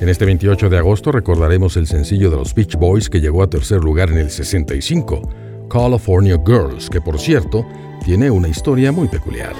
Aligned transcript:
En 0.00 0.10
este 0.10 0.26
28 0.26 0.68
de 0.68 0.76
agosto 0.76 1.10
recordaremos 1.10 1.76
el 1.78 1.86
sencillo 1.86 2.30
de 2.30 2.36
los 2.36 2.54
Beach 2.54 2.76
Boys 2.76 3.08
que 3.08 3.20
llegó 3.20 3.42
a 3.42 3.48
tercer 3.48 3.82
lugar 3.82 4.10
en 4.10 4.18
el 4.18 4.30
65, 4.30 5.22
California 5.70 6.38
Girls, 6.44 6.90
que 6.90 7.00
por 7.00 7.18
cierto 7.18 7.66
tiene 8.04 8.30
una 8.30 8.48
historia 8.48 8.92
muy 8.92 9.08
peculiar. 9.08 9.54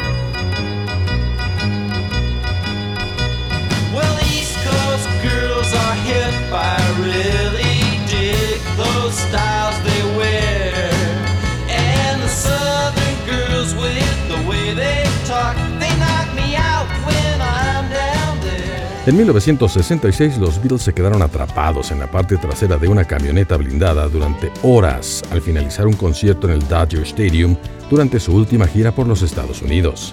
En 19.06 19.16
1966 19.16 20.38
los 20.38 20.58
Beatles 20.58 20.82
se 20.82 20.92
quedaron 20.92 21.22
atrapados 21.22 21.92
en 21.92 22.00
la 22.00 22.10
parte 22.10 22.36
trasera 22.38 22.76
de 22.76 22.88
una 22.88 23.04
camioneta 23.04 23.56
blindada 23.56 24.08
durante 24.08 24.50
horas 24.64 25.22
al 25.30 25.40
finalizar 25.40 25.86
un 25.86 25.92
concierto 25.92 26.48
en 26.48 26.54
el 26.54 26.66
Dodger 26.66 27.02
Stadium 27.02 27.56
durante 27.88 28.18
su 28.18 28.34
última 28.34 28.66
gira 28.66 28.90
por 28.90 29.06
los 29.06 29.22
Estados 29.22 29.62
Unidos. 29.62 30.12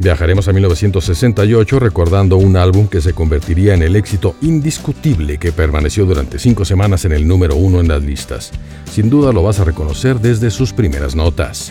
Viajaremos 0.00 0.48
a 0.48 0.52
1968 0.52 1.78
recordando 1.78 2.38
un 2.38 2.56
álbum 2.56 2.88
que 2.88 3.00
se 3.00 3.12
convertiría 3.12 3.74
en 3.74 3.82
el 3.82 3.94
éxito 3.94 4.34
indiscutible 4.40 5.38
que 5.38 5.52
permaneció 5.52 6.06
durante 6.06 6.40
cinco 6.40 6.64
semanas 6.64 7.04
en 7.04 7.12
el 7.12 7.28
número 7.28 7.54
uno 7.54 7.78
en 7.78 7.86
las 7.86 8.02
listas. 8.02 8.50
Sin 8.90 9.10
duda 9.10 9.32
lo 9.32 9.44
vas 9.44 9.60
a 9.60 9.64
reconocer 9.64 10.18
desde 10.18 10.50
sus 10.50 10.72
primeras 10.72 11.14
notas. 11.14 11.70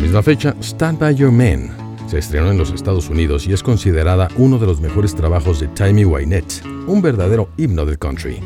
Misma 0.00 0.22
fecha, 0.22 0.54
Stand 0.60 0.98
By 0.98 1.14
Your 1.14 1.30
Man 1.30 1.90
se 2.10 2.18
estrenó 2.18 2.50
en 2.50 2.58
los 2.58 2.72
Estados 2.72 3.08
Unidos 3.08 3.46
y 3.46 3.52
es 3.52 3.62
considerada 3.62 4.26
uno 4.36 4.58
de 4.58 4.66
los 4.66 4.80
mejores 4.80 5.14
trabajos 5.14 5.60
de 5.60 5.68
Timmy 5.68 6.04
Wynette, 6.04 6.60
un 6.88 7.00
verdadero 7.00 7.50
himno 7.56 7.86
del 7.86 8.00
country. 8.00 8.40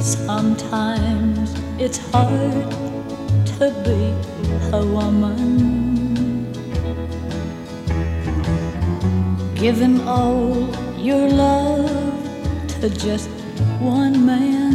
Sometimes 0.00 1.54
it's 1.78 2.00
all 2.12 2.28
your 10.98 11.28
love 11.28 11.88
to 12.80 12.88
just 12.88 13.28
one 13.80 14.26
man. 14.26 14.74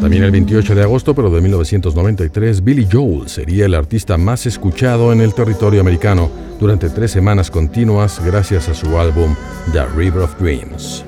También 0.00 0.24
el 0.24 0.30
28 0.30 0.74
de 0.74 0.82
agosto, 0.82 1.14
pero 1.14 1.30
de 1.30 1.40
1993, 1.40 2.64
Billy 2.64 2.88
Joel 2.90 3.28
sería 3.28 3.66
el 3.66 3.74
artista 3.74 4.16
más 4.16 4.46
escuchado 4.46 5.12
en 5.12 5.20
el 5.20 5.34
territorio 5.34 5.80
americano 5.80 6.30
durante 6.58 6.88
tres 6.88 7.10
semanas 7.10 7.50
continuas 7.50 8.20
gracias 8.24 8.68
a 8.68 8.74
su 8.74 8.98
álbum 8.98 9.34
The 9.72 9.86
River 9.96 10.22
of 10.22 10.38
Dreams. 10.40 11.04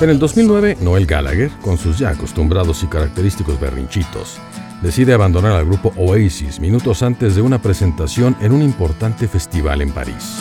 En 0.00 0.08
el 0.08 0.18
2009, 0.18 0.78
Noel 0.80 1.06
Gallagher, 1.06 1.50
con 1.60 1.76
sus 1.78 1.98
ya 1.98 2.10
acostumbrados 2.10 2.82
y 2.82 2.86
característicos 2.86 3.60
berrinchitos, 3.60 4.38
decide 4.82 5.12
abandonar 5.12 5.52
al 5.52 5.66
grupo 5.66 5.92
Oasis 5.96 6.58
minutos 6.58 7.02
antes 7.02 7.36
de 7.36 7.42
una 7.42 7.60
presentación 7.60 8.36
en 8.40 8.52
un 8.52 8.62
importante 8.62 9.28
festival 9.28 9.82
en 9.82 9.92
París. 9.92 10.38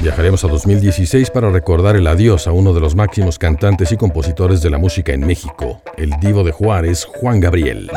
Viajaremos 0.00 0.44
a 0.44 0.48
2016 0.48 1.30
para 1.30 1.50
recordar 1.50 1.96
el 1.96 2.06
adiós 2.06 2.46
a 2.46 2.52
uno 2.52 2.72
de 2.72 2.80
los 2.80 2.94
máximos 2.94 3.38
cantantes 3.38 3.92
y 3.92 3.96
compositores 3.96 4.62
de 4.62 4.70
la 4.70 4.78
música 4.78 5.12
en 5.12 5.26
México, 5.26 5.82
el 5.96 6.10
divo 6.20 6.42
de 6.42 6.52
Juárez, 6.52 7.04
Juan 7.04 7.40
Gabriel. 7.40 7.90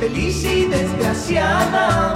feliz 0.00 0.44
y 0.44 0.64
desgraciada, 0.64 2.14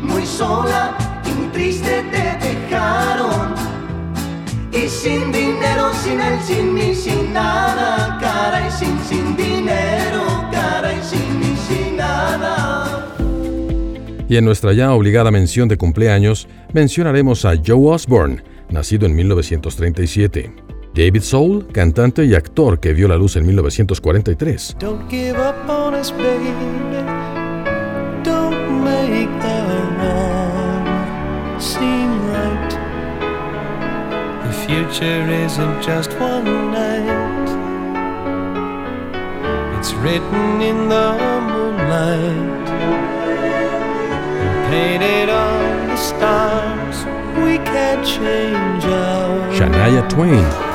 muy 0.00 0.24
sola 0.24 0.96
y 1.24 1.32
muy 1.32 1.48
triste 1.48 2.04
te 2.10 2.38
dejaron. 2.46 3.67
Y 4.72 4.88
sin 4.88 5.32
dinero, 5.32 5.92
sin 5.94 6.20
él, 6.20 6.38
sin 6.44 6.74
mí, 6.74 6.94
sin 6.94 7.32
nada, 7.32 8.18
cara 8.20 8.68
y 8.68 8.70
sin, 8.70 8.98
sin 9.00 9.36
dinero, 9.36 10.48
cara 10.52 10.92
y 10.92 11.02
sin 11.02 11.40
mí, 11.40 11.56
sin 11.68 11.96
nada. 11.96 13.06
Y 14.28 14.36
en 14.36 14.44
nuestra 14.44 14.74
ya 14.74 14.92
obligada 14.92 15.30
mención 15.30 15.68
de 15.68 15.78
cumpleaños, 15.78 16.48
mencionaremos 16.74 17.44
a 17.46 17.54
Joe 17.56 17.94
Osborne, 17.94 18.42
nacido 18.68 19.06
en 19.06 19.16
1937. 19.16 20.54
David 20.94 21.22
Soul, 21.22 21.66
cantante 21.72 22.24
y 22.24 22.34
actor 22.34 22.80
que 22.80 22.92
vio 22.92 23.08
la 23.08 23.16
luz 23.16 23.36
en 23.36 23.46
1943. 23.46 24.76
Don't 24.80 25.08
give 25.08 25.38
up 25.38 25.54
on 25.70 25.94
us, 25.94 26.12
baby. 26.12 26.52
Don't 28.24 28.82
make 28.82 29.30
the 29.40 29.57
future 34.68 35.26
isn't 35.30 35.80
just 35.82 36.10
one 36.20 36.70
night. 36.70 37.48
It's 39.78 39.94
written 39.94 40.60
in 40.60 40.90
the 40.90 41.08
moonlight. 41.48 42.68
Painted 44.70 45.30
on 45.30 45.88
the 45.88 45.96
stars. 45.96 46.98
We 47.42 47.56
can't 47.64 48.06
change 48.06 48.84
our 48.84 49.52
Shania 49.56 50.06
Twain. 50.10 50.67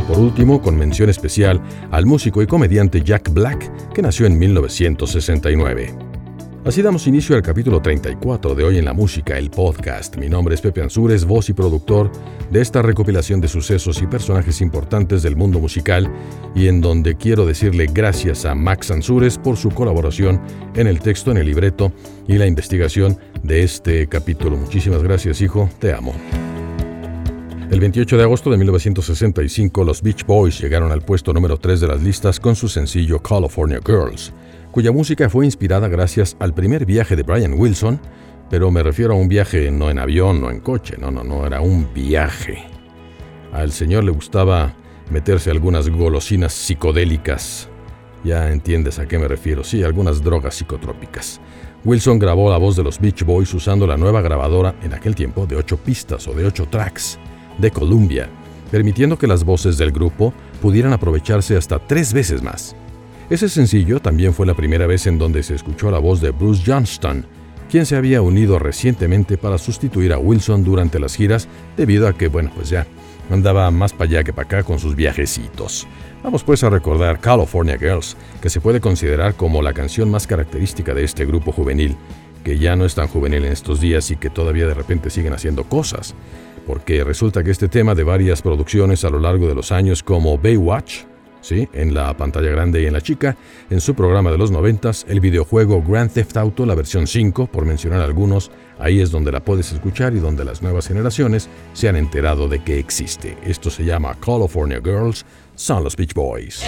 Y 0.00 0.02
por 0.02 0.18
último, 0.18 0.62
con 0.62 0.78
mención 0.78 1.10
especial 1.10 1.60
al 1.90 2.06
músico 2.06 2.40
y 2.40 2.46
comediante 2.46 3.02
Jack 3.02 3.30
Black, 3.34 3.92
que 3.92 4.00
nació 4.00 4.24
en 4.24 4.38
1969. 4.38 5.94
Así 6.64 6.80
damos 6.80 7.06
inicio 7.06 7.36
al 7.36 7.42
capítulo 7.42 7.82
34 7.82 8.54
de 8.54 8.64
Hoy 8.64 8.78
en 8.78 8.86
la 8.86 8.94
Música, 8.94 9.36
el 9.36 9.50
podcast. 9.50 10.16
Mi 10.16 10.30
nombre 10.30 10.54
es 10.54 10.62
Pepe 10.62 10.82
Ansúrez, 10.82 11.24
voz 11.26 11.50
y 11.50 11.52
productor 11.52 12.10
de 12.50 12.62
esta 12.62 12.80
recopilación 12.80 13.42
de 13.42 13.48
sucesos 13.48 14.00
y 14.00 14.06
personajes 14.06 14.62
importantes 14.62 15.22
del 15.22 15.36
mundo 15.36 15.58
musical 15.58 16.10
y 16.54 16.68
en 16.68 16.80
donde 16.80 17.16
quiero 17.16 17.44
decirle 17.44 17.86
gracias 17.92 18.46
a 18.46 18.54
Max 18.54 18.90
Ansúrez 18.90 19.36
por 19.36 19.58
su 19.58 19.70
colaboración 19.70 20.40
en 20.76 20.86
el 20.86 21.00
texto, 21.00 21.30
en 21.30 21.38
el 21.38 21.46
libreto 21.46 21.92
y 22.26 22.38
la 22.38 22.46
investigación 22.46 23.18
de 23.42 23.64
este 23.64 24.06
capítulo. 24.06 24.56
Muchísimas 24.56 25.02
gracias, 25.02 25.42
hijo, 25.42 25.68
te 25.78 25.92
amo. 25.92 26.14
El 27.70 27.80
28 27.80 28.16
de 28.16 28.22
agosto 28.24 28.50
de 28.50 28.58
1965, 28.58 29.84
los 29.84 30.02
Beach 30.02 30.26
Boys 30.26 30.60
llegaron 30.60 30.90
al 30.92 31.02
puesto 31.02 31.32
número 31.32 31.56
3 31.56 31.80
de 31.80 31.86
las 31.86 32.02
listas 32.02 32.40
con 32.40 32.56
su 32.56 32.68
sencillo 32.68 33.22
California 33.22 33.80
Girls 33.84 34.32
cuya 34.70 34.92
música 34.92 35.28
fue 35.28 35.44
inspirada 35.44 35.88
gracias 35.88 36.36
al 36.38 36.54
primer 36.54 36.86
viaje 36.86 37.16
de 37.16 37.22
Brian 37.22 37.54
Wilson, 37.54 38.00
pero 38.48 38.70
me 38.70 38.82
refiero 38.82 39.14
a 39.14 39.16
un 39.16 39.28
viaje 39.28 39.70
no 39.70 39.90
en 39.90 39.98
avión, 39.98 40.40
no 40.40 40.50
en 40.50 40.60
coche, 40.60 40.96
no, 40.98 41.10
no, 41.10 41.24
no, 41.24 41.46
era 41.46 41.60
un 41.60 41.92
viaje. 41.92 42.64
Al 43.52 43.72
señor 43.72 44.04
le 44.04 44.12
gustaba 44.12 44.74
meterse 45.10 45.50
algunas 45.50 45.88
golosinas 45.88 46.52
psicodélicas. 46.52 47.68
Ya 48.22 48.50
entiendes 48.50 48.98
a 48.98 49.08
qué 49.08 49.18
me 49.18 49.26
refiero, 49.26 49.64
sí, 49.64 49.82
algunas 49.82 50.22
drogas 50.22 50.54
psicotrópicas. 50.54 51.40
Wilson 51.84 52.18
grabó 52.18 52.50
la 52.50 52.58
voz 52.58 52.76
de 52.76 52.84
los 52.84 53.00
Beach 53.00 53.24
Boys 53.24 53.52
usando 53.54 53.86
la 53.86 53.96
nueva 53.96 54.20
grabadora 54.20 54.74
en 54.82 54.92
aquel 54.92 55.14
tiempo 55.14 55.46
de 55.46 55.56
8 55.56 55.78
pistas 55.78 56.28
o 56.28 56.34
de 56.34 56.44
8 56.44 56.68
tracks 56.70 57.18
de 57.60 57.70
Columbia, 57.70 58.28
permitiendo 58.70 59.18
que 59.18 59.26
las 59.26 59.44
voces 59.44 59.78
del 59.78 59.92
grupo 59.92 60.32
pudieran 60.60 60.92
aprovecharse 60.92 61.56
hasta 61.56 61.78
tres 61.78 62.12
veces 62.12 62.42
más. 62.42 62.74
Ese 63.28 63.48
sencillo 63.48 64.00
también 64.00 64.34
fue 64.34 64.46
la 64.46 64.54
primera 64.54 64.86
vez 64.86 65.06
en 65.06 65.18
donde 65.18 65.42
se 65.42 65.54
escuchó 65.54 65.90
la 65.90 65.98
voz 65.98 66.20
de 66.20 66.30
Bruce 66.30 66.62
Johnston, 66.66 67.24
quien 67.70 67.86
se 67.86 67.96
había 67.96 68.22
unido 68.22 68.58
recientemente 68.58 69.38
para 69.38 69.56
sustituir 69.56 70.12
a 70.12 70.18
Wilson 70.18 70.64
durante 70.64 70.98
las 70.98 71.14
giras 71.14 71.46
debido 71.76 72.08
a 72.08 72.12
que, 72.12 72.26
bueno, 72.26 72.50
pues 72.54 72.68
ya 72.70 72.86
andaba 73.30 73.70
más 73.70 73.92
para 73.92 74.10
allá 74.10 74.24
que 74.24 74.32
para 74.32 74.46
acá 74.46 74.62
con 74.64 74.80
sus 74.80 74.96
viajecitos. 74.96 75.86
Vamos 76.22 76.42
pues 76.42 76.64
a 76.64 76.70
recordar 76.70 77.20
California 77.20 77.78
Girls, 77.78 78.16
que 78.42 78.50
se 78.50 78.60
puede 78.60 78.80
considerar 78.80 79.34
como 79.34 79.62
la 79.62 79.72
canción 79.72 80.10
más 80.10 80.26
característica 80.26 80.92
de 80.92 81.04
este 81.04 81.24
grupo 81.24 81.52
juvenil, 81.52 81.96
que 82.44 82.58
ya 82.58 82.74
no 82.74 82.84
es 82.84 82.94
tan 82.94 83.08
juvenil 83.08 83.44
en 83.44 83.52
estos 83.52 83.80
días 83.80 84.10
y 84.10 84.16
que 84.16 84.30
todavía 84.30 84.66
de 84.66 84.74
repente 84.74 85.10
siguen 85.10 85.32
haciendo 85.32 85.64
cosas, 85.64 86.14
porque 86.66 87.04
resulta 87.04 87.42
que 87.42 87.50
este 87.50 87.68
tema 87.68 87.94
de 87.94 88.04
varias 88.04 88.42
producciones 88.42 89.04
a 89.04 89.10
lo 89.10 89.18
largo 89.18 89.46
de 89.48 89.54
los 89.54 89.72
años 89.72 90.02
como 90.02 90.38
Baywatch, 90.38 91.04
¿sí? 91.40 91.68
en 91.72 91.94
la 91.94 92.16
pantalla 92.16 92.50
grande 92.50 92.82
y 92.82 92.86
en 92.86 92.92
la 92.92 93.00
chica, 93.00 93.36
en 93.70 93.80
su 93.80 93.94
programa 93.94 94.30
de 94.30 94.38
los 94.38 94.50
noventas, 94.50 95.04
el 95.08 95.20
videojuego 95.20 95.82
Grand 95.82 96.12
Theft 96.12 96.36
Auto, 96.36 96.66
la 96.66 96.74
versión 96.74 97.06
5, 97.06 97.46
por 97.46 97.64
mencionar 97.64 98.00
algunos, 98.00 98.50
ahí 98.78 99.00
es 99.00 99.10
donde 99.10 99.32
la 99.32 99.40
puedes 99.40 99.72
escuchar 99.72 100.14
y 100.14 100.20
donde 100.20 100.44
las 100.44 100.62
nuevas 100.62 100.88
generaciones 100.88 101.48
se 101.72 101.88
han 101.88 101.96
enterado 101.96 102.48
de 102.48 102.62
que 102.62 102.78
existe. 102.78 103.36
Esto 103.44 103.70
se 103.70 103.84
llama 103.84 104.16
California 104.20 104.80
Girls, 104.82 105.24
son 105.54 105.84
los 105.84 105.96
Beach 105.96 106.14
Boys. 106.14 106.62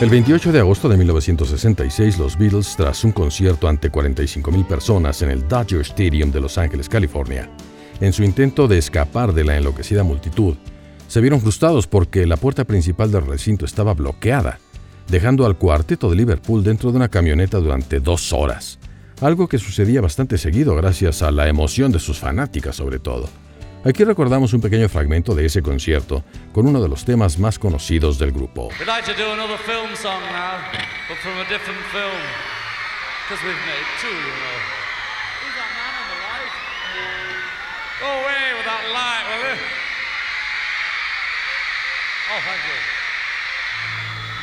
El 0.00 0.08
28 0.08 0.52
de 0.52 0.60
agosto 0.60 0.88
de 0.88 0.96
1966, 0.96 2.18
los 2.18 2.38
Beatles, 2.38 2.74
tras 2.74 3.04
un 3.04 3.12
concierto 3.12 3.68
ante 3.68 3.92
45.000 3.92 4.66
personas 4.66 5.20
en 5.20 5.28
el 5.28 5.46
Dodger 5.46 5.82
Stadium 5.82 6.32
de 6.32 6.40
Los 6.40 6.56
Ángeles, 6.56 6.88
California, 6.88 7.50
en 8.00 8.14
su 8.14 8.22
intento 8.22 8.66
de 8.66 8.78
escapar 8.78 9.34
de 9.34 9.44
la 9.44 9.58
enloquecida 9.58 10.02
multitud, 10.02 10.56
se 11.06 11.20
vieron 11.20 11.42
frustrados 11.42 11.86
porque 11.86 12.26
la 12.26 12.38
puerta 12.38 12.64
principal 12.64 13.12
del 13.12 13.26
recinto 13.26 13.66
estaba 13.66 13.92
bloqueada, 13.92 14.58
dejando 15.08 15.44
al 15.44 15.58
cuarteto 15.58 16.08
de 16.08 16.16
Liverpool 16.16 16.64
dentro 16.64 16.92
de 16.92 16.96
una 16.96 17.10
camioneta 17.10 17.58
durante 17.58 18.00
dos 18.00 18.32
horas, 18.32 18.78
algo 19.20 19.48
que 19.48 19.58
sucedía 19.58 20.00
bastante 20.00 20.38
seguido 20.38 20.74
gracias 20.76 21.20
a 21.20 21.30
la 21.30 21.46
emoción 21.46 21.92
de 21.92 21.98
sus 21.98 22.18
fanáticas 22.18 22.76
sobre 22.76 23.00
todo. 23.00 23.28
Aquí 23.82 24.04
recordamos 24.04 24.52
un 24.52 24.60
pequeño 24.60 24.90
fragmento 24.90 25.34
de 25.34 25.46
ese 25.46 25.62
concierto 25.62 26.22
con 26.52 26.66
uno 26.66 26.82
de 26.82 26.88
los 26.88 27.06
temas 27.06 27.38
más 27.38 27.58
conocidos 27.58 28.18
del 28.18 28.30
grupo. 28.32 28.68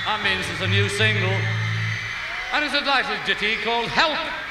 That 0.05 0.23
means 0.23 0.49
it's 0.49 0.61
a 0.61 0.67
new 0.67 0.87
single. 0.87 1.35
And 2.53 2.63
it's 2.63 2.73
a 2.73 2.81
ditty 3.25 3.57
called 3.57 3.89
Help. 3.89 4.46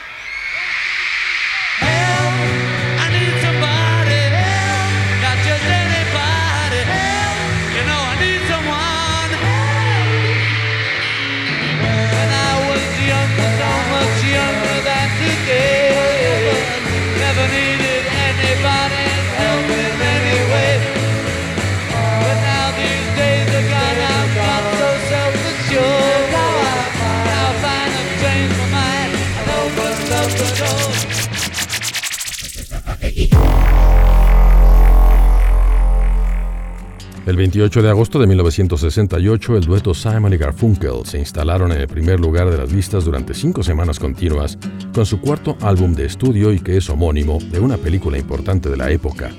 El 37.26 37.36
28 37.36 37.82
de 37.82 37.90
agosto 37.90 38.20
de 38.20 38.28
1968, 38.28 39.56
el 39.56 39.64
dueto 39.64 39.94
Simon 39.94 40.32
y 40.32 40.36
Garfunkel 40.36 41.04
se 41.04 41.18
instalaron 41.18 41.72
en 41.72 41.80
el 41.80 41.88
primer 41.88 42.20
lugar 42.20 42.48
de 42.48 42.56
las 42.56 42.70
listas 42.70 43.04
durante 43.04 43.34
cinco 43.34 43.64
semanas 43.64 43.98
continuas 43.98 44.56
con 44.94 45.04
su 45.04 45.20
cuarto 45.20 45.58
álbum 45.60 45.92
de 45.92 46.06
estudio 46.06 46.52
y 46.52 46.60
que 46.60 46.76
es 46.76 46.88
homónimo 46.88 47.40
de 47.50 47.58
una 47.58 47.78
película 47.78 48.16
importante 48.16 48.70
de 48.70 48.76
la 48.76 48.92
época, 48.92 49.32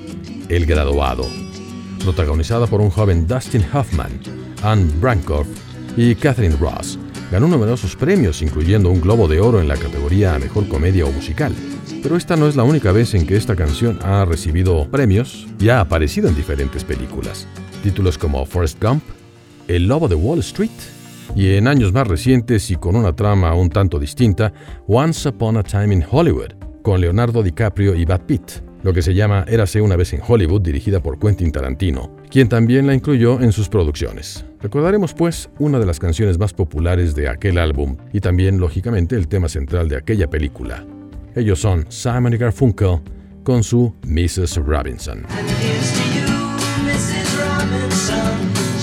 El 0.50 0.66
Graduado, 0.66 1.26
protagonizada 2.04 2.66
por 2.66 2.82
un 2.82 2.90
joven 2.90 3.26
Dustin 3.26 3.64
Hoffman, 3.72 4.20
Anne 4.62 4.92
Brankoff 5.00 5.46
y 5.96 6.14
Catherine 6.14 6.56
Ross. 6.56 6.98
Ganó 7.32 7.48
numerosos 7.48 7.96
premios, 7.96 8.42
incluyendo 8.42 8.90
un 8.90 9.00
Globo 9.00 9.28
de 9.28 9.40
Oro 9.40 9.62
en 9.62 9.68
la 9.68 9.78
categoría 9.78 10.38
Mejor 10.38 10.68
Comedia 10.68 11.06
o 11.06 11.10
Musical. 11.10 11.54
Pero 12.02 12.18
esta 12.18 12.36
no 12.36 12.48
es 12.48 12.54
la 12.54 12.64
única 12.64 12.92
vez 12.92 13.14
en 13.14 13.26
que 13.26 13.36
esta 13.36 13.56
canción 13.56 13.98
ha 14.02 14.26
recibido 14.26 14.86
premios 14.90 15.46
y 15.58 15.70
ha 15.70 15.80
aparecido 15.80 16.28
en 16.28 16.36
diferentes 16.36 16.84
películas. 16.84 17.48
Títulos 17.82 18.18
como 18.18 18.44
Forrest 18.44 18.82
Gump, 18.82 19.02
El 19.68 19.86
Lobo 19.86 20.08
de 20.08 20.14
Wall 20.14 20.40
Street 20.40 20.70
y 21.36 21.54
en 21.54 21.68
años 21.68 21.92
más 21.92 22.06
recientes 22.06 22.70
y 22.70 22.76
con 22.76 22.96
una 22.96 23.14
trama 23.14 23.54
un 23.54 23.70
tanto 23.70 23.98
distinta, 23.98 24.52
Once 24.86 25.28
Upon 25.28 25.56
a 25.58 25.62
Time 25.62 25.94
in 25.94 26.04
Hollywood, 26.10 26.52
con 26.82 27.00
Leonardo 27.00 27.42
DiCaprio 27.42 27.94
y 27.94 28.04
Brad 28.04 28.22
Pitt, 28.22 28.62
lo 28.82 28.92
que 28.92 29.02
se 29.02 29.14
llama 29.14 29.44
Érase 29.48 29.80
una 29.80 29.96
vez 29.96 30.12
en 30.12 30.20
Hollywood, 30.26 30.62
dirigida 30.62 31.00
por 31.00 31.18
Quentin 31.18 31.52
Tarantino, 31.52 32.16
quien 32.30 32.48
también 32.48 32.86
la 32.86 32.94
incluyó 32.94 33.40
en 33.40 33.52
sus 33.52 33.68
producciones. 33.68 34.44
Recordaremos 34.60 35.14
pues 35.14 35.50
una 35.58 35.78
de 35.78 35.86
las 35.86 35.98
canciones 35.98 36.38
más 36.38 36.52
populares 36.52 37.14
de 37.14 37.28
aquel 37.28 37.58
álbum 37.58 37.96
y 38.12 38.20
también, 38.20 38.58
lógicamente, 38.58 39.16
el 39.16 39.28
tema 39.28 39.48
central 39.48 39.88
de 39.88 39.96
aquella 39.96 40.28
película. 40.28 40.84
Ellos 41.34 41.60
son 41.60 41.86
Simon 41.88 42.34
y 42.34 42.38
Garfunkel 42.38 43.00
con 43.44 43.62
su 43.62 43.94
Mrs. 44.02 44.56
Robinson. 44.56 45.24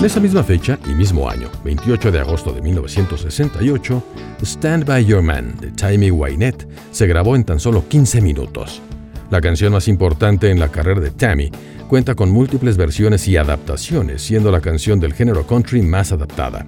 En 0.00 0.06
esa 0.06 0.18
misma 0.18 0.42
fecha 0.42 0.78
y 0.86 0.94
mismo 0.94 1.28
año, 1.28 1.50
28 1.62 2.10
de 2.10 2.20
agosto 2.20 2.54
de 2.54 2.62
1968, 2.62 4.02
Stand 4.40 4.86
By 4.86 5.04
Your 5.04 5.20
Man 5.20 5.54
de 5.60 5.70
Timmy 5.72 6.10
Wynette 6.10 6.66
se 6.90 7.06
grabó 7.06 7.36
en 7.36 7.44
tan 7.44 7.60
solo 7.60 7.86
15 7.86 8.22
minutos. 8.22 8.80
La 9.28 9.42
canción 9.42 9.74
más 9.74 9.88
importante 9.88 10.50
en 10.50 10.58
la 10.58 10.68
carrera 10.68 11.02
de 11.02 11.10
Tammy 11.10 11.50
cuenta 11.86 12.14
con 12.14 12.30
múltiples 12.30 12.78
versiones 12.78 13.28
y 13.28 13.36
adaptaciones, 13.36 14.22
siendo 14.22 14.50
la 14.50 14.62
canción 14.62 15.00
del 15.00 15.12
género 15.12 15.46
country 15.46 15.82
más 15.82 16.12
adaptada. 16.12 16.66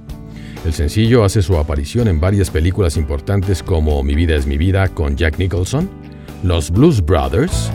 El 0.66 0.74
sencillo 0.74 1.24
hace 1.24 1.40
su 1.40 1.56
aparición 1.56 2.08
en 2.08 2.20
varias 2.20 2.50
películas 2.50 2.98
importantes 2.98 3.62
como 3.62 4.02
Mi 4.02 4.14
vida 4.14 4.36
es 4.36 4.46
mi 4.46 4.58
vida 4.58 4.88
con 4.88 5.16
Jack 5.16 5.38
Nicholson, 5.38 5.88
Los 6.42 6.70
Blues 6.70 7.02
Brothers, 7.02 7.70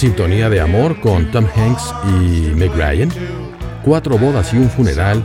Sintonía 0.00 0.48
de 0.48 0.62
Amor 0.62 0.98
con 1.02 1.30
Tom 1.30 1.44
Hanks 1.54 1.94
y 2.06 2.54
Meg 2.54 2.72
Ryan, 2.72 3.10
Cuatro 3.84 4.16
bodas 4.16 4.54
y 4.54 4.56
un 4.56 4.70
funeral 4.70 5.22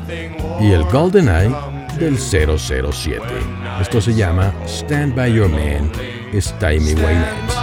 y 0.60 0.74
el 0.74 0.84
Golden 0.84 1.29
Eye 1.29 1.55
del 1.98 2.17
007. 2.17 3.22
Esto 3.79 4.01
se 4.01 4.13
llama 4.13 4.53
Stand 4.67 5.15
By 5.15 5.32
Your 5.32 5.48
Man, 5.48 5.89
es 6.34 6.53
Timey 6.60 6.94
Wynette. 6.94 7.55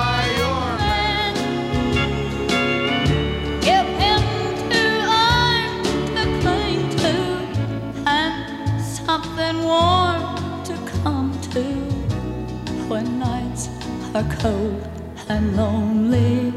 are 14.15 14.37
cold 14.39 14.87
and 15.31 15.57
lonely. 15.57 16.53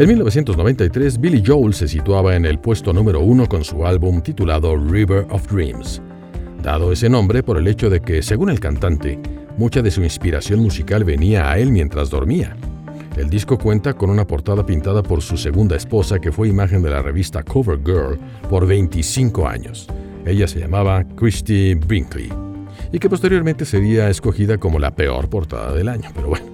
En 0.00 0.08
1993, 0.08 1.20
Billy 1.20 1.42
Joel 1.46 1.74
se 1.74 1.86
situaba 1.86 2.34
en 2.34 2.46
el 2.46 2.58
puesto 2.58 2.90
número 2.90 3.20
uno 3.20 3.46
con 3.46 3.62
su 3.62 3.84
álbum 3.86 4.22
titulado 4.22 4.74
River 4.74 5.26
of 5.28 5.46
Dreams, 5.52 6.00
dado 6.62 6.90
ese 6.90 7.10
nombre 7.10 7.42
por 7.42 7.58
el 7.58 7.68
hecho 7.68 7.90
de 7.90 8.00
que, 8.00 8.22
según 8.22 8.48
el 8.48 8.60
cantante, 8.60 9.20
mucha 9.58 9.82
de 9.82 9.90
su 9.90 10.02
inspiración 10.02 10.60
musical 10.60 11.04
venía 11.04 11.50
a 11.50 11.58
él 11.58 11.70
mientras 11.70 12.08
dormía. 12.08 12.56
El 13.18 13.28
disco 13.28 13.58
cuenta 13.58 13.92
con 13.92 14.08
una 14.08 14.26
portada 14.26 14.64
pintada 14.64 15.02
por 15.02 15.20
su 15.20 15.36
segunda 15.36 15.76
esposa 15.76 16.18
que 16.18 16.32
fue 16.32 16.48
imagen 16.48 16.82
de 16.82 16.88
la 16.88 17.02
revista 17.02 17.42
Cover 17.42 17.78
Girl 17.84 18.18
por 18.48 18.66
25 18.66 19.46
años. 19.46 19.86
Ella 20.24 20.48
se 20.48 20.60
llamaba 20.60 21.04
Christy 21.14 21.74
Brinkley 21.74 22.32
y 22.90 22.98
que 22.98 23.10
posteriormente 23.10 23.66
sería 23.66 24.08
escogida 24.08 24.56
como 24.56 24.78
la 24.78 24.92
peor 24.92 25.28
portada 25.28 25.74
del 25.74 25.90
año, 25.90 26.08
pero 26.14 26.28
bueno. 26.28 26.46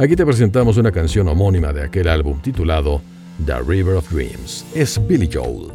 Aquí 0.00 0.14
te 0.14 0.24
presentamos 0.24 0.76
una 0.76 0.92
canción 0.92 1.26
homónima 1.26 1.72
de 1.72 1.82
aquel 1.82 2.06
álbum 2.06 2.40
titulado 2.40 3.02
The 3.44 3.60
River 3.66 3.96
of 3.96 4.08
Dreams. 4.12 4.64
Es 4.72 5.04
Billy 5.08 5.28
Joel. 5.32 5.72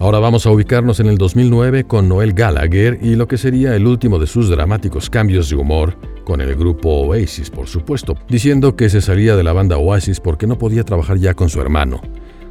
Ahora 0.00 0.18
vamos 0.18 0.46
a 0.46 0.50
ubicarnos 0.50 0.98
en 1.00 1.08
el 1.08 1.18
2009 1.18 1.84
con 1.84 2.08
Noel 2.08 2.32
Gallagher 2.32 2.98
y 3.02 3.16
lo 3.16 3.28
que 3.28 3.36
sería 3.36 3.76
el 3.76 3.86
último 3.86 4.18
de 4.18 4.26
sus 4.26 4.48
dramáticos 4.48 5.10
cambios 5.10 5.50
de 5.50 5.56
humor 5.56 5.94
con 6.24 6.40
el 6.40 6.54
grupo 6.54 7.02
Oasis, 7.02 7.50
por 7.50 7.66
supuesto, 7.66 8.16
diciendo 8.26 8.76
que 8.76 8.88
se 8.88 9.02
salía 9.02 9.36
de 9.36 9.42
la 9.42 9.52
banda 9.52 9.76
Oasis 9.76 10.18
porque 10.18 10.46
no 10.46 10.56
podía 10.56 10.84
trabajar 10.84 11.18
ya 11.18 11.34
con 11.34 11.50
su 11.50 11.60
hermano, 11.60 12.00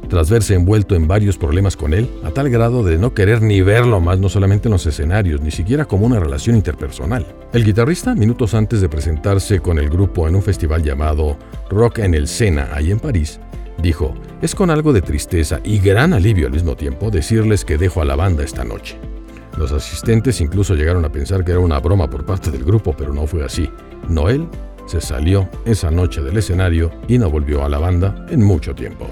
tras 0.08 0.30
verse 0.30 0.54
envuelto 0.54 0.94
en 0.94 1.08
varios 1.08 1.38
problemas 1.38 1.76
con 1.76 1.92
él, 1.92 2.08
a 2.22 2.30
tal 2.30 2.50
grado 2.50 2.84
de 2.84 2.98
no 2.98 3.14
querer 3.14 3.42
ni 3.42 3.62
verlo 3.62 4.00
más, 4.00 4.20
no 4.20 4.28
solamente 4.28 4.68
en 4.68 4.72
los 4.72 4.86
escenarios, 4.86 5.40
ni 5.40 5.50
siquiera 5.50 5.86
como 5.86 6.06
una 6.06 6.20
relación 6.20 6.54
interpersonal. 6.54 7.26
El 7.52 7.64
guitarrista, 7.64 8.14
minutos 8.14 8.54
antes 8.54 8.80
de 8.80 8.88
presentarse 8.88 9.58
con 9.58 9.80
el 9.80 9.90
grupo 9.90 10.28
en 10.28 10.36
un 10.36 10.42
festival 10.42 10.84
llamado 10.84 11.36
Rock 11.68 11.98
en 11.98 12.14
el 12.14 12.28
Sena, 12.28 12.68
ahí 12.72 12.92
en 12.92 13.00
París, 13.00 13.40
Dijo, 13.82 14.14
es 14.42 14.54
con 14.54 14.70
algo 14.70 14.92
de 14.92 15.00
tristeza 15.00 15.60
y 15.64 15.78
gran 15.78 16.12
alivio 16.12 16.46
al 16.46 16.52
mismo 16.52 16.76
tiempo 16.76 17.10
decirles 17.10 17.64
que 17.64 17.78
dejo 17.78 18.02
a 18.02 18.04
la 18.04 18.14
banda 18.14 18.44
esta 18.44 18.62
noche. 18.62 18.96
Los 19.56 19.72
asistentes 19.72 20.40
incluso 20.40 20.74
llegaron 20.74 21.04
a 21.04 21.12
pensar 21.12 21.44
que 21.44 21.52
era 21.52 21.60
una 21.60 21.80
broma 21.80 22.08
por 22.08 22.24
parte 22.24 22.50
del 22.50 22.64
grupo, 22.64 22.94
pero 22.96 23.12
no 23.12 23.26
fue 23.26 23.44
así. 23.44 23.70
Noel 24.08 24.46
se 24.86 25.00
salió 25.00 25.48
esa 25.64 25.90
noche 25.90 26.20
del 26.20 26.36
escenario 26.36 26.90
y 27.08 27.18
no 27.18 27.30
volvió 27.30 27.64
a 27.64 27.68
la 27.68 27.78
banda 27.78 28.26
en 28.28 28.42
mucho 28.42 28.74
tiempo. 28.74 29.08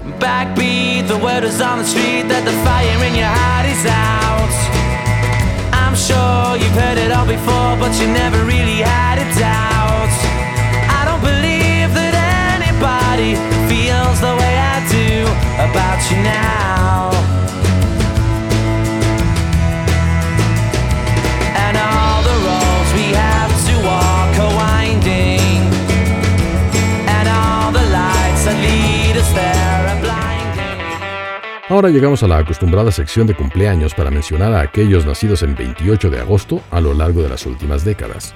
Ahora 31.69 31.89
llegamos 31.89 32.23
a 32.23 32.27
la 32.27 32.39
acostumbrada 32.39 32.91
sección 32.91 33.27
de 33.27 33.35
cumpleaños 33.35 33.93
para 33.93 34.09
mencionar 34.09 34.53
a 34.53 34.61
aquellos 34.61 35.05
nacidos 35.05 35.43
el 35.43 35.53
28 35.53 36.09
de 36.09 36.19
agosto 36.19 36.61
a 36.71 36.81
lo 36.81 36.95
largo 36.95 37.21
de 37.21 37.29
las 37.29 37.45
últimas 37.45 37.85
décadas. 37.85 38.33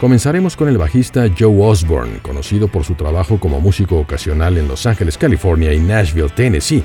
Comenzaremos 0.00 0.56
con 0.56 0.66
el 0.70 0.78
bajista 0.78 1.26
Joe 1.38 1.54
Osborne, 1.60 2.20
conocido 2.22 2.68
por 2.68 2.84
su 2.84 2.94
trabajo 2.94 3.38
como 3.38 3.60
músico 3.60 3.98
ocasional 3.98 4.56
en 4.56 4.66
Los 4.66 4.86
Ángeles, 4.86 5.18
California 5.18 5.74
y 5.74 5.78
Nashville, 5.78 6.30
Tennessee, 6.30 6.82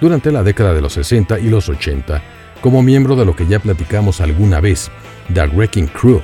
durante 0.00 0.32
la 0.32 0.42
década 0.42 0.74
de 0.74 0.80
los 0.80 0.94
60 0.94 1.38
y 1.38 1.48
los 1.48 1.68
80, 1.68 2.20
como 2.60 2.82
miembro 2.82 3.14
de 3.14 3.24
lo 3.24 3.36
que 3.36 3.46
ya 3.46 3.60
platicamos 3.60 4.20
alguna 4.20 4.58
vez, 4.58 4.90
The 5.32 5.46
Wrecking 5.46 5.86
Crew. 5.86 6.20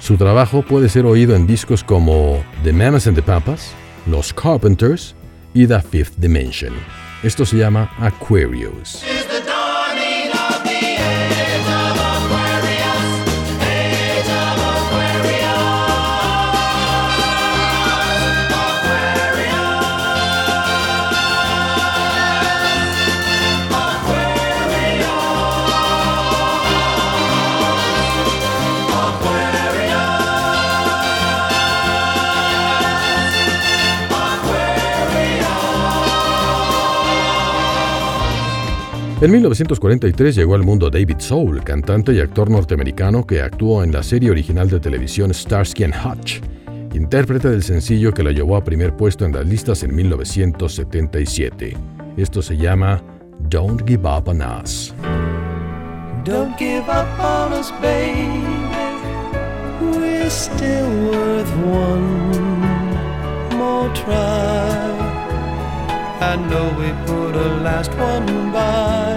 Su 0.00 0.18
trabajo 0.18 0.60
puede 0.60 0.90
ser 0.90 1.06
oído 1.06 1.34
en 1.34 1.46
discos 1.46 1.82
como 1.82 2.44
The 2.62 2.74
Mamas 2.74 3.06
and 3.06 3.16
the 3.16 3.22
Papas, 3.22 3.72
Los 4.06 4.34
Carpenters 4.34 5.16
y 5.54 5.66
The 5.66 5.80
Fifth 5.80 6.16
Dimension. 6.18 6.74
Esto 7.22 7.46
se 7.46 7.56
llama 7.56 7.90
Aquarius. 7.98 9.02
En 39.22 39.30
1943 39.30 40.34
llegó 40.34 40.54
al 40.54 40.62
mundo 40.62 40.88
David 40.88 41.18
Soul, 41.18 41.62
cantante 41.62 42.14
y 42.14 42.20
actor 42.20 42.48
norteamericano 42.48 43.26
que 43.26 43.42
actuó 43.42 43.84
en 43.84 43.92
la 43.92 44.02
serie 44.02 44.30
original 44.30 44.70
de 44.70 44.80
televisión 44.80 45.34
Starsky 45.34 45.84
and 45.84 45.94
Hutch, 45.94 46.40
intérprete 46.94 47.50
del 47.50 47.62
sencillo 47.62 48.14
que 48.14 48.22
lo 48.22 48.30
llevó 48.30 48.56
a 48.56 48.64
primer 48.64 48.96
puesto 48.96 49.26
en 49.26 49.32
las 49.32 49.44
listas 49.46 49.82
en 49.82 49.94
1977. 49.94 51.76
Esto 52.16 52.40
se 52.40 52.56
llama 52.56 53.02
Don't 53.50 53.86
Give 53.86 54.08
Up 54.08 54.26
on 54.26 54.40
Us. 54.40 54.94
Don't 56.24 56.56
give 56.58 56.88
up 56.88 57.06
on 57.20 57.52
us, 57.52 57.70
baby. 57.82 58.42
We're 59.82 60.30
still 60.30 60.88
worth 61.10 61.50
one 61.66 62.22
more 63.58 63.92
try. 63.92 65.09
I 66.22 66.36
know 66.36 66.68
we 66.78 66.92
put 67.06 67.34
a 67.34 67.48
last 67.64 67.90
one 67.94 68.52
by 68.52 69.16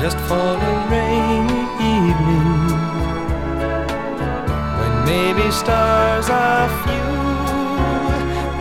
just 0.00 0.16
for 0.20 0.34
a 0.34 0.74
rainy 0.90 1.64
evening 1.92 2.72
when 4.78 4.94
maybe 5.04 5.50
stars 5.50 6.30
are 6.30 6.68
few. 6.82 7.12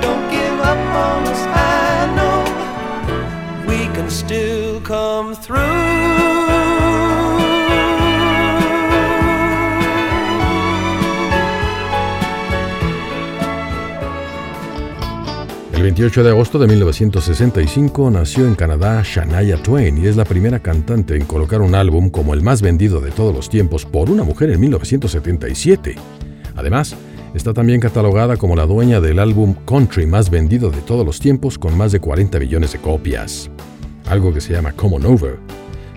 Don't 0.02 0.30
give 0.30 0.60
up 0.60 0.82
on 1.08 1.24
us, 1.34 1.44
I 1.48 2.14
know 2.18 3.66
we 3.66 3.88
can 3.96 4.10
still 4.10 4.82
come 4.82 5.34
through. 5.34 6.43
El 15.84 15.88
28 15.88 16.24
de 16.24 16.30
agosto 16.30 16.60
de 16.60 16.68
1965 16.68 18.10
nació 18.10 18.48
en 18.48 18.56
Canadá 18.56 19.04
Shania 19.04 19.62
Twain 19.62 19.98
y 19.98 20.08
es 20.08 20.16
la 20.16 20.24
primera 20.24 20.60
cantante 20.60 21.18
en 21.18 21.26
colocar 21.26 21.62
un 21.62 21.76
álbum 21.76 22.10
como 22.10 22.34
el 22.34 22.42
más 22.42 22.62
vendido 22.62 23.02
de 23.02 23.12
todos 23.12 23.36
los 23.36 23.50
tiempos 23.50 23.84
por 23.84 24.10
una 24.10 24.24
mujer 24.24 24.50
en 24.52 24.62
1977. 24.62 25.96
Además, 26.56 26.96
está 27.34 27.54
también 27.54 27.82
catalogada 27.82 28.38
como 28.38 28.56
la 28.56 28.66
dueña 28.66 29.02
del 29.02 29.20
álbum 29.20 29.56
country 29.66 30.06
más 30.06 30.30
vendido 30.30 30.72
de 30.72 30.80
todos 30.80 31.06
los 31.06 31.20
tiempos 31.20 31.60
con 31.60 31.78
más 31.78 31.92
de 31.92 32.00
40 32.00 32.40
millones 32.40 32.72
de 32.72 32.80
copias, 32.80 33.50
algo 34.08 34.34
que 34.34 34.40
se 34.40 34.54
llama 34.54 34.72
Common 34.72 35.06
Over. 35.06 35.38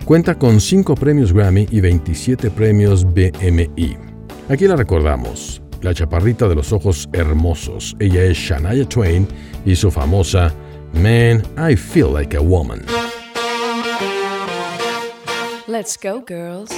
Cuenta 0.03 0.37
con 0.37 0.59
5 0.59 0.95
premios 0.95 1.31
Grammy 1.31 1.65
y 1.71 1.79
27 1.79 2.51
premios 2.51 3.05
BMI. 3.05 3.95
Aquí 4.49 4.67
la 4.67 4.75
recordamos, 4.75 5.61
la 5.81 5.93
chaparrita 5.93 6.47
de 6.47 6.55
los 6.55 6.71
ojos 6.71 7.07
hermosos. 7.13 7.95
Ella 7.99 8.23
es 8.23 8.37
Shania 8.37 8.87
Twain 8.87 9.27
y 9.65 9.75
su 9.75 9.91
famosa 9.91 10.53
Man, 10.93 11.43
I 11.57 11.75
Feel 11.75 12.13
Like 12.13 12.35
a 12.35 12.41
Woman. 12.41 12.85
Let's 15.67 15.97
go, 15.97 16.21
girls. 16.21 16.71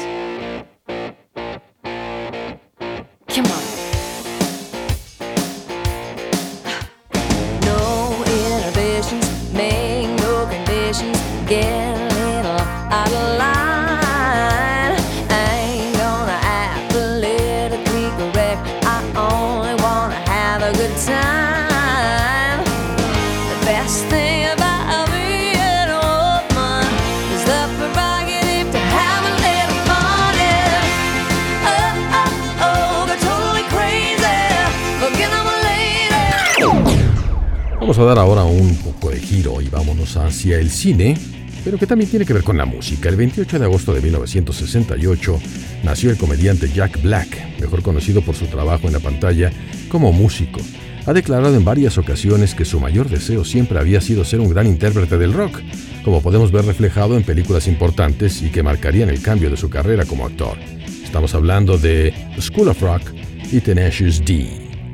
Vamos 37.89 38.04
a 38.04 38.06
dar 38.06 38.19
ahora 38.19 38.43
un 38.43 38.75
poco 38.75 39.10
de 39.10 39.19
giro 39.19 39.60
y 39.63 39.67
vámonos 39.67 40.15
hacia 40.15 40.60
el 40.60 40.69
cine, 40.69 41.17
pero 41.63 41.80
que 41.80 41.88
también 41.88 42.08
tiene 42.08 42.23
que 42.23 42.34
ver 42.34 42.43
con 42.43 42.56
la 42.56 42.65
música. 42.65 43.10
El 43.10 43.15
28 43.15 43.58
de 43.58 43.65
agosto 43.65 43.95
de 43.95 44.02
1968 44.02 45.39
nació 45.84 46.12
el 46.12 46.17
comediante 46.17 46.69
Jack 46.71 47.02
Black, 47.02 47.60
mejor 47.60 47.82
conocido 47.82 48.21
por 48.21 48.36
su 48.36 48.45
trabajo 48.45 48.86
en 48.86 48.93
la 48.93 48.99
pantalla 48.99 49.52
como 49.89 50.12
músico. 50.12 50.60
Ha 51.08 51.13
declarado 51.13 51.56
en 51.56 51.65
varias 51.65 51.97
ocasiones 51.97 52.54
que 52.54 52.63
su 52.63 52.80
mayor 52.80 53.10
deseo 53.10 53.43
siempre 53.43 53.80
había 53.80 54.02
sido 54.02 54.23
ser 54.23 54.39
un 54.39 54.52
gran 54.52 54.67
intérprete 54.67 55.17
del 55.17 55.34
rock, 55.34 55.60
como 56.06 56.21
podemos 56.21 56.52
ver 56.52 56.65
reflejado 56.65 57.17
en 57.17 57.23
películas 57.23 57.67
importantes 57.67 58.43
y 58.43 58.52
que 58.52 58.62
marcarían 58.62 59.10
el 59.10 59.23
cambio 59.23 59.49
de 59.49 59.58
su 59.58 59.71
carrera 59.71 60.06
como 60.06 60.28
actor. 60.28 60.60
Estamos 61.04 61.34
hablando 61.34 61.80
de 61.80 62.13
School 62.39 62.67
of 62.67 62.82
Rock 62.84 63.02
y 63.52 63.62
Tenacious 63.62 64.23
D, 64.23 64.47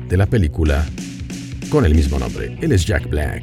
de 0.08 0.16
la 0.16 0.24
película 0.24 0.86
con 1.70 1.84
el 1.84 1.94
mismo 1.94 2.18
nombre. 2.18 2.56
Él 2.60 2.72
es 2.72 2.84
Jack 2.84 3.08
Black. 3.08 3.42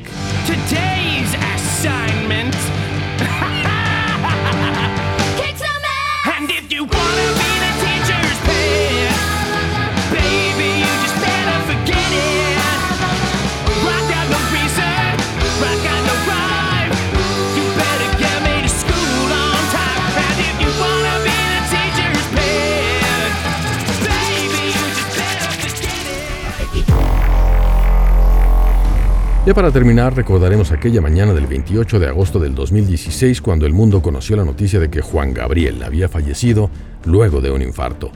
Ya 29.46 29.54
para 29.54 29.72
terminar, 29.72 30.16
recordaremos 30.16 30.72
aquella 30.72 31.02
mañana 31.02 31.34
del 31.34 31.48
28 31.48 32.00
de 32.00 32.08
agosto 32.08 32.40
del 32.40 32.56
2016 32.56 33.42
cuando 33.42 33.66
el 33.66 33.74
mundo 33.74 34.02
conoció 34.02 34.38
la 34.38 34.46
noticia 34.46 34.80
de 34.80 34.90
que 34.90 35.02
Juan 35.02 35.34
Gabriel 35.34 35.84
había 35.84 36.08
fallecido 36.08 36.70
luego 37.04 37.42
de 37.42 37.52
un 37.52 37.62
infarto. 37.62 38.10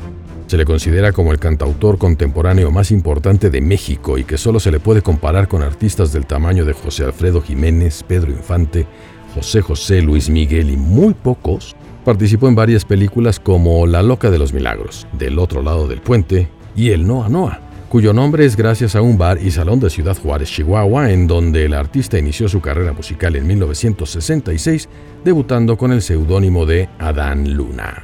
Se 0.46 0.56
le 0.56 0.64
considera 0.64 1.12
como 1.12 1.34
el 1.34 1.40
cantautor 1.40 1.98
contemporáneo 1.98 2.72
más 2.72 2.92
importante 2.92 3.50
de 3.50 3.60
México 3.60 4.18
y 4.18 4.24
que 4.24 4.38
solo 4.38 4.62
se 4.62 4.72
le 4.72 4.80
puede 4.80 5.02
comparar 5.02 5.50
con 5.50 5.64
artistas 5.64 6.14
del 6.14 6.26
tamaño 6.26 6.64
de 6.64 6.72
José 6.72 7.04
Alfredo 7.04 7.42
Jiménez, 7.42 8.06
Pedro 8.08 8.32
Infante, 8.32 8.88
José 9.36 9.60
José, 9.60 10.02
Luis 10.02 10.30
Miguel 10.30 10.70
y 10.70 10.78
muy 10.78 11.14
pocos. 11.14 11.76
Participó 12.06 12.48
en 12.48 12.56
varias 12.56 12.86
películas 12.86 13.42
como 13.42 13.86
La 13.86 14.02
Loca 14.02 14.32
de 14.32 14.40
los 14.40 14.54
Milagros, 14.54 15.06
Del 15.12 15.40
otro 15.40 15.62
lado 15.62 15.90
del 15.90 16.00
puente 16.00 16.48
y 16.74 16.92
El 16.92 17.06
Noa 17.06 17.28
Noa 17.28 17.67
cuyo 17.90 18.14
nombre 18.14 18.46
es 18.46 18.56
gracias 18.56 18.96
a 18.96 19.02
un 19.02 19.18
bar 19.18 19.40
y 19.42 19.52
salón 19.52 19.80
de 19.80 19.90
Ciudad 19.90 20.18
Juárez, 20.18 20.50
Chihuahua, 20.50 21.12
en 21.12 21.28
donde 21.28 21.66
el 21.66 21.74
artista 21.74 22.18
inició 22.18 22.50
su 22.50 22.62
carrera 22.62 22.94
musical 22.94 23.36
en 23.36 23.48
1966, 23.48 24.90
debutando 25.24 25.78
con 25.78 25.92
el 25.92 26.02
seudónimo 26.02 26.66
de 26.66 26.90
Adán 27.00 27.54
Luna. 27.54 28.04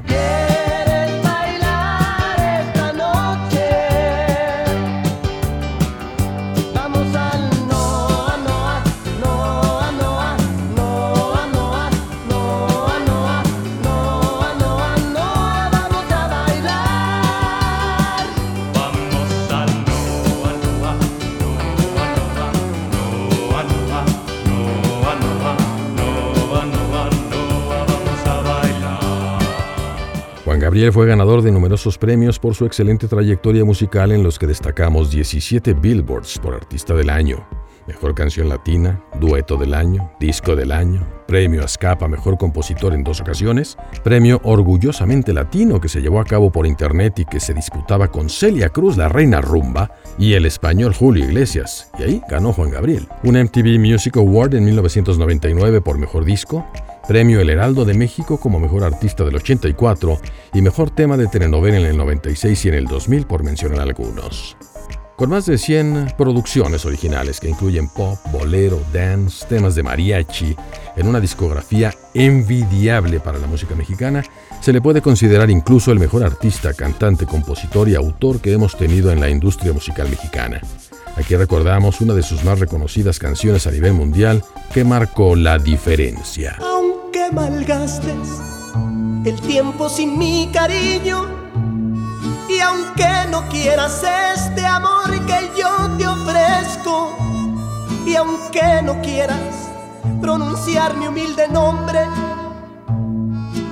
Gabriel 30.73 30.91
fue 30.91 31.05
ganador 31.05 31.43
de 31.43 31.51
numerosos 31.51 31.99
premios 31.99 32.39
por 32.39 32.55
su 32.55 32.65
excelente 32.65 33.07
trayectoria 33.07 33.63
musical 33.63 34.12
en 34.12 34.23
los 34.23 34.39
que 34.39 34.47
destacamos 34.47 35.12
17 35.12 35.75
Billboards 35.75 36.39
por 36.39 36.55
Artista 36.55 36.95
del 36.95 37.12
Año, 37.12 37.47
Mejor 37.86 38.15
Canción 38.15 38.49
Latina, 38.49 38.99
Dueto 39.19 39.55
del 39.55 39.75
Año, 39.75 40.12
Disco 40.19 40.55
del 40.55 40.71
Año, 40.71 41.05
Premio 41.27 41.63
Ascapa 41.63 42.07
Mejor 42.07 42.39
Compositor 42.39 42.95
en 42.95 43.03
dos 43.03 43.21
ocasiones, 43.21 43.77
Premio 44.03 44.41
Orgullosamente 44.43 45.31
Latino 45.31 45.79
que 45.79 45.89
se 45.89 46.01
llevó 46.01 46.19
a 46.19 46.25
cabo 46.25 46.51
por 46.51 46.65
internet 46.65 47.19
y 47.19 47.25
que 47.25 47.39
se 47.39 47.53
disputaba 47.53 48.07
con 48.07 48.27
Celia 48.27 48.69
Cruz, 48.69 48.97
la 48.97 49.09
reina 49.09 49.41
rumba, 49.41 49.91
y 50.17 50.33
el 50.33 50.47
español 50.47 50.95
Julio 50.95 51.25
Iglesias, 51.25 51.91
y 51.99 52.03
ahí 52.03 52.21
ganó 52.27 52.51
Juan 52.51 52.71
Gabriel. 52.71 53.07
Un 53.23 53.39
MTV 53.39 53.77
Music 53.77 54.17
Award 54.17 54.55
en 54.55 54.65
1999 54.65 55.81
por 55.81 55.99
Mejor 55.99 56.25
Disco, 56.25 56.65
Premio 57.07 57.41
El 57.41 57.49
Heraldo 57.49 57.83
de 57.83 57.93
México 57.93 58.39
como 58.39 58.59
Mejor 58.59 58.83
Artista 58.83 59.25
del 59.25 59.35
84 59.35 60.19
y 60.53 60.61
Mejor 60.61 60.89
Tema 60.89 61.17
de 61.17 61.27
Telenovela 61.27 61.77
en 61.77 61.85
el 61.85 61.97
96 61.97 62.65
y 62.65 62.69
en 62.69 62.75
el 62.75 62.85
2000 62.85 63.27
por 63.27 63.43
mencionar 63.43 63.81
algunos. 63.81 64.55
Con 65.17 65.29
más 65.29 65.45
de 65.45 65.57
100 65.57 66.13
producciones 66.17 66.85
originales 66.85 67.39
que 67.39 67.49
incluyen 67.49 67.87
pop, 67.89 68.17
bolero, 68.31 68.81
dance, 68.91 69.45
temas 69.47 69.75
de 69.75 69.83
mariachi, 69.83 70.55
en 70.95 71.07
una 71.07 71.19
discografía 71.19 71.93
envidiable 72.13 73.19
para 73.19 73.37
la 73.37 73.47
música 73.47 73.75
mexicana, 73.75 74.23
se 74.61 74.73
le 74.73 74.81
puede 74.81 75.01
considerar 75.01 75.51
incluso 75.51 75.91
el 75.91 75.99
mejor 75.99 76.23
artista, 76.23 76.73
cantante, 76.73 77.25
compositor 77.25 77.89
y 77.89 77.95
autor 77.95 78.39
que 78.39 78.53
hemos 78.53 78.77
tenido 78.77 79.11
en 79.11 79.19
la 79.19 79.29
industria 79.29 79.73
musical 79.73 80.09
mexicana. 80.09 80.61
Aquí 81.15 81.35
recordamos 81.35 82.01
una 82.01 82.13
de 82.15 82.23
sus 82.23 82.43
más 82.43 82.59
reconocidas 82.59 83.19
canciones 83.19 83.67
a 83.67 83.71
nivel 83.71 83.93
mundial 83.93 84.43
que 84.73 84.83
marcó 84.83 85.35
la 85.35 85.59
diferencia. 85.59 86.57
Malgastes 87.34 88.30
el 89.26 89.41
tiempo 89.41 89.89
sin 89.89 90.17
mi 90.19 90.50
cariño, 90.54 91.26
y 92.48 92.60
aunque 92.60 93.08
no 93.32 93.48
quieras 93.50 94.04
este 94.36 94.65
amor 94.65 95.10
que 95.26 95.52
yo 95.58 95.98
te 95.98 96.06
ofrezco, 96.06 97.17
y 98.06 98.15
aunque 98.15 98.82
no 98.84 99.02
quieras 99.02 99.72
pronunciar 100.22 100.96
mi 100.98 101.08
humilde 101.08 101.48
nombre, 101.48 102.02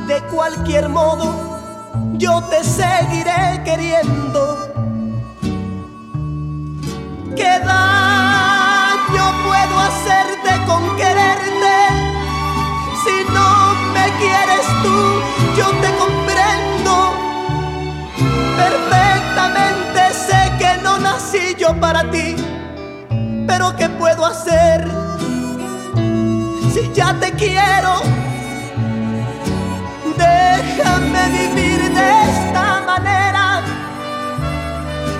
de 0.08 0.21
cualquier 0.34 0.89
modo 0.89 1.52
yo 2.13 2.41
te 2.50 2.63
seguiré 2.63 3.62
queriendo. 3.63 4.58
¿Qué 7.36 7.60
daño 7.60 9.26
puedo 9.45 9.80
hacerte 9.80 10.65
con 10.65 10.95
quererte? 10.97 11.61
Quieres 14.21 14.67
tú, 14.84 14.97
yo 15.57 15.67
te 15.81 15.89
comprendo. 16.03 16.93
Perfectamente 18.63 20.01
sé 20.27 20.41
que 20.60 20.81
no 20.84 20.99
nací 20.99 21.55
yo 21.57 21.73
para 21.79 22.10
ti, 22.12 22.36
pero 23.47 23.75
¿qué 23.75 23.89
puedo 23.89 24.23
hacer 24.25 24.88
si 26.73 26.91
ya 26.93 27.15
te 27.19 27.31
quiero? 27.31 27.93
Déjame 30.17 31.23
vivir 31.39 31.81
de 31.99 32.10
esta 32.29 32.81
manera. 32.86 33.63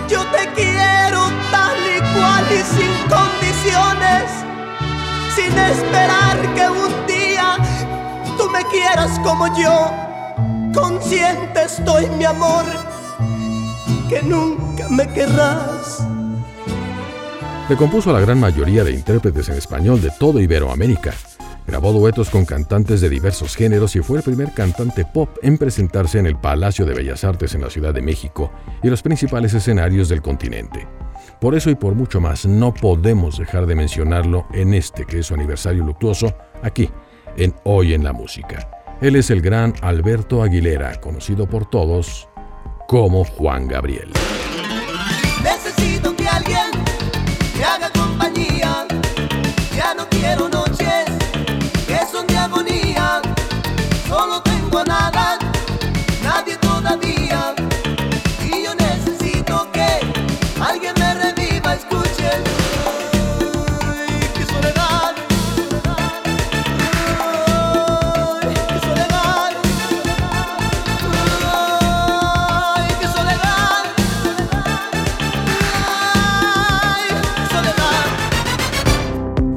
Yo 0.08 0.22
te 0.36 0.44
quiero 0.60 1.22
tal 1.52 1.78
y 1.96 2.00
cual 2.14 2.46
y 2.52 2.62
sin 2.76 2.94
condiciones, 3.16 4.26
sin 5.36 5.58
esperar 5.58 6.38
que 6.56 6.70
un 6.70 7.08
día 7.08 7.21
me 8.52 8.64
quieras 8.66 9.20
como 9.20 9.48
yo. 9.58 9.92
Consciente 10.74 11.64
estoy, 11.64 12.10
mi 12.18 12.26
amor, 12.26 12.66
que 14.10 14.22
nunca 14.24 14.88
me 14.90 15.08
querrás. 15.08 16.06
Le 17.70 17.78
compuso 17.78 18.10
a 18.10 18.14
la 18.14 18.20
gran 18.20 18.40
mayoría 18.40 18.84
de 18.84 18.92
intérpretes 18.92 19.50
en 19.50 19.56
español 19.56 20.02
de 20.02 20.12
toda 20.20 20.42
Iberoamérica. 20.42 21.14
Grabó 21.68 21.94
duetos 21.94 22.30
con 22.30 22.44
cantantes 22.44 23.00
de 23.02 23.10
diversos 23.10 23.56
géneros 23.56 23.96
y 23.96 24.00
fue 24.00 24.18
el 24.18 24.24
primer 24.24 24.52
cantante 24.52 25.06
pop 25.06 25.30
en 25.42 25.58
presentarse 25.58 26.20
en 26.20 26.26
el 26.26 26.36
Palacio 26.36 26.86
de 26.86 26.94
Bellas 26.94 27.24
Artes 27.24 27.54
en 27.56 27.62
la 27.62 27.70
Ciudad 27.70 27.94
de 27.94 28.02
México 28.02 28.52
y 28.84 28.90
los 28.90 29.02
principales 29.02 29.54
escenarios 29.54 30.10
del 30.10 30.22
continente. 30.22 30.88
Por 31.40 31.56
eso 31.56 31.70
y 31.70 31.76
por 31.76 31.96
mucho 31.96 32.20
más, 32.20 32.46
no 32.46 32.74
podemos 32.74 33.38
dejar 33.38 33.66
de 33.68 33.76
mencionarlo 33.76 34.48
en 34.54 34.74
este 34.74 35.06
que 35.06 35.20
es 35.20 35.28
su 35.28 35.34
aniversario 35.34 35.84
luctuoso, 35.84 36.36
aquí, 36.62 36.90
en 37.38 37.56
Hoy 37.63 37.94
en 37.94 38.04
la 38.04 38.13
Música. 38.13 38.70
Él 39.02 39.15
es 39.15 39.30
el 39.30 39.41
gran 39.41 39.74
Alberto 39.82 40.44
Aguilera, 40.44 41.00
conocido 41.02 41.48
por 41.48 41.70
todos 41.70 42.28
como 42.88 43.24
Juan 43.24 43.67
Gabriel. 43.67 44.12
Necesito 45.44 46.15
que 46.15 46.28
alguien 46.28 46.70
me 47.58 47.63
haga 47.63 47.89
compañía. 47.91 48.86
Ya 49.76 49.94
no 49.96 50.08
quiero 50.10 50.50
noches 50.50 51.06
que 51.88 52.00
son 52.12 52.28
de 52.28 52.38
agonía. 52.38 53.22
Solo 54.08 54.41
tengo 54.44 54.84
nada, 54.84 55.39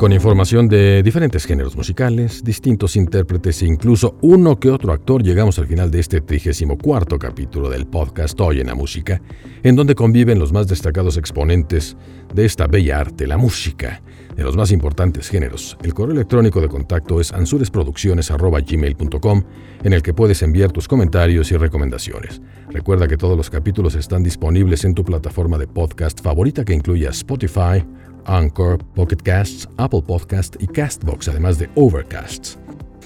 Con 0.05 0.13
información 0.13 0.69
de 0.69 1.03
diferentes 1.03 1.47
géneros 1.47 1.77
musicales, 1.77 2.45
distintos 2.45 2.95
intérpretes 2.95 3.63
e 3.63 3.67
incluso 3.67 4.19
uno 4.21 4.61
que 4.61 4.69
otro 4.69 4.93
actor, 4.93 5.23
llegamos 5.23 5.59
al 5.59 5.67
final 5.67 5.91
de 5.91 6.01
este 6.01 6.21
34 6.21 7.19
capítulo 7.19 7.71
del 7.71 7.87
podcast 7.87 8.39
Hoy 8.39 8.61
en 8.61 8.67
la 8.67 8.75
Música, 8.75 9.23
en 9.63 9.75
donde 9.75 9.95
conviven 9.95 10.39
los 10.39 10.53
más 10.53 10.69
destacados 10.69 11.17
exponentes 11.17 11.97
de 12.35 12.45
esta 12.45 12.67
bella 12.67 13.01
arte, 13.01 13.27
la 13.27 13.39
música, 13.39 14.03
de 14.37 14.43
los 14.43 14.59
más 14.59 14.73
importantes 14.73 15.31
géneros. 15.31 15.79
El 15.83 15.95
correo 15.95 16.15
electrónico 16.15 16.61
de 16.61 16.69
contacto 16.69 17.19
es 17.19 17.33
ansuresproducciones.gmail.com, 17.33 19.43
en 19.85 19.93
el 19.95 20.03
que 20.03 20.13
puedes 20.13 20.43
enviar 20.43 20.71
tus 20.71 20.87
comentarios 20.87 21.51
y 21.51 21.57
recomendaciones. 21.57 22.43
Recuerda 22.69 23.09
que 23.09 23.17
todos 23.17 23.39
los 23.39 23.49
capítulos 23.49 23.95
están 23.95 24.23
disponibles 24.23 24.85
en 24.85 24.95
tu 24.95 25.03
plataforma 25.03 25.57
de 25.57 25.67
podcast 25.67 26.21
favorita 26.21 26.63
que 26.63 26.75
incluya 26.75 27.09
Spotify, 27.09 27.83
Anchor, 28.27 28.79
Pocket 28.95 29.19
Casts, 29.23 29.69
Apple 29.77 30.03
Podcast 30.07 30.57
y 30.61 30.67
Castbox, 30.67 31.29
además 31.29 31.59
de 31.59 31.69
Overcasts. 31.75 32.59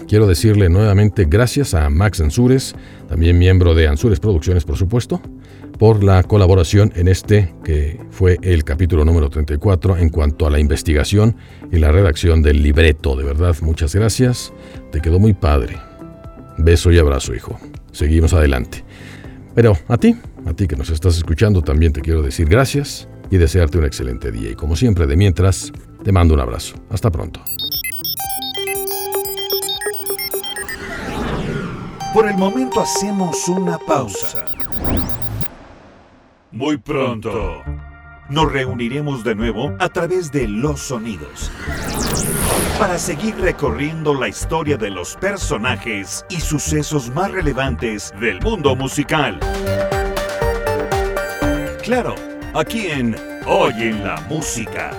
Quiero 0.07 0.27
decirle 0.27 0.69
nuevamente 0.69 1.27
gracias 1.29 1.75
a 1.75 1.91
Max 1.91 2.21
Ansures, 2.21 2.75
también 3.09 3.39
miembro 3.39 3.75
de 3.75 3.89
Ansures 3.89 4.21
Producciones, 4.21 4.65
por 4.65 4.77
supuesto, 4.77 5.21
por 5.79 6.03
la 6.03 6.23
colaboración 6.23 6.93
en 6.97 7.09
este 7.09 7.55
que 7.65 8.01
fue 8.11 8.39
el 8.43 8.65
capítulo 8.65 9.05
número 9.05 9.29
34 9.29 9.99
en 9.99 10.09
cuanto 10.09 10.47
a 10.47 10.51
la 10.51 10.61
investigación 10.61 11.37
y 11.71 11.79
la 11.79 11.93
redacción 11.93 12.43
del 12.43 12.63
libreto. 12.63 13.17
De 13.17 13.25
verdad, 13.25 13.55
muchas 13.61 13.95
gracias. 13.95 14.53
Te 14.93 15.01
quedó 15.01 15.19
muy 15.19 15.35
padre. 15.35 15.77
Beso 16.57 16.91
y 16.91 16.99
abrazo, 16.99 17.35
hijo. 17.35 17.59
Seguimos 17.93 18.33
adelante. 18.33 18.85
Pero 19.55 19.77
a 19.89 19.99
ti, 19.99 20.17
a 20.47 20.55
ti 20.55 20.67
que 20.67 20.77
nos 20.77 20.91
estás 20.91 21.17
escuchando, 21.17 21.63
también 21.63 21.93
te 21.93 22.01
quiero 22.01 22.23
decir 22.23 22.49
gracias 22.49 23.09
y 23.31 23.37
desearte 23.37 23.79
un 23.79 23.85
excelente 23.85 24.31
día. 24.31 24.51
Y 24.51 24.55
como 24.55 24.77
siempre, 24.77 25.07
de 25.07 25.17
mientras, 25.17 25.73
te 26.03 26.13
mando 26.13 26.35
un 26.35 26.41
abrazo. 26.41 26.77
Hasta 26.91 27.11
pronto. 27.11 27.41
Por 32.15 32.29
el 32.29 32.37
momento 32.37 32.81
hacemos 32.81 33.49
una 33.49 33.79
pausa. 33.79 34.45
Muy 36.51 36.79
pronto 36.79 37.63
nos 38.29 38.53
reuniremos 38.53 39.25
de 39.25 39.35
nuevo 39.35 39.75
a 39.79 39.89
través 39.89 40.31
de 40.31 40.47
los 40.49 40.81
sonidos 40.81 41.51
para 42.79 42.99
seguir 42.99 43.35
recorriendo 43.37 44.15
la 44.15 44.29
historia 44.29 44.77
de 44.77 44.91
los 44.91 45.17
personajes 45.17 46.25
y 46.29 46.41
sucesos 46.41 47.11
más 47.11 47.33
relevantes 47.33 48.13
del 48.21 48.41
mundo 48.41 48.77
musical. 48.77 49.41
Claro, 51.83 52.15
aquí 52.59 52.89
en 52.89 53.15
Hoy 53.47 53.73
en 53.79 54.05
la 54.05 54.21
Música, 54.23 54.91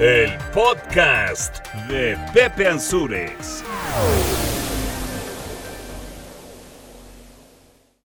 el 0.00 0.36
podcast 0.52 1.64
de 1.88 2.18
Pepe 2.34 2.66
Ansures. 2.66 3.62